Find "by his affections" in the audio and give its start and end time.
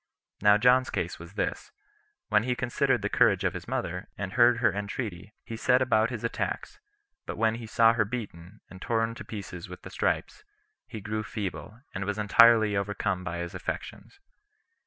13.23-14.19